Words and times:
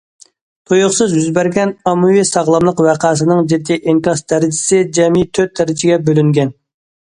تۇيۇقسىز 0.69 1.11
يۈز 1.17 1.27
بەرگەن 1.35 1.73
ئاممىۋى 1.91 2.23
ساغلاملىق 2.31 2.83
ۋەقەسىنىڭ 2.87 3.45
جىددىي 3.53 3.87
ئىنكاس 3.93 4.27
دەرىجىسى 4.35 4.83
جەمئىي 5.01 5.33
تۆت 5.37 5.59
دەرىجىگە 5.63 6.03
بۆلۈنگەن. 6.11 6.57